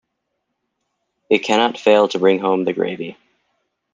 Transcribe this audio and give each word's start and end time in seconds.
It 1.29 1.43
cannot 1.43 1.77
fail 1.77 2.07
to 2.07 2.17
bring 2.17 2.39
home 2.39 2.63
the 2.63 2.73
gravy. 2.73 3.17